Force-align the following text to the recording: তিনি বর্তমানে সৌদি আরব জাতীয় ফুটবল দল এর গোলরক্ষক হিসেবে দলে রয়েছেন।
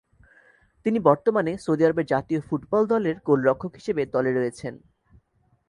তিনি 0.85 0.99
বর্তমানে 0.99 1.51
সৌদি 1.57 1.83
আরব 1.85 1.99
জাতীয় 2.11 2.39
ফুটবল 2.41 2.83
দল 2.85 3.03
এর 3.05 3.17
গোলরক্ষক 3.25 3.73
হিসেবে 3.75 4.01
দলে 4.05 4.31
রয়েছেন। 4.33 4.73